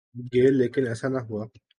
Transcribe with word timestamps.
گے 0.31 0.49
لیکن 0.51 0.87
ایسا 0.87 1.07
نہ 1.07 1.19
ہوا۔ 1.27 1.43